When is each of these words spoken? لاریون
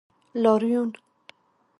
لاریون 0.43 0.91